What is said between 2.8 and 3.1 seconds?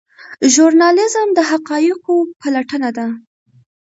ده